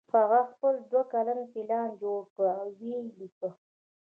هغه 0.17 0.39
خپل 0.51 0.73
دوه 0.89 1.03
کلن 1.13 1.39
پلان 1.53 1.87
جوړ 2.01 2.19
کړ 2.33 2.45
او 2.59 2.67
ویې 2.79 2.99
لیکه 3.19 3.49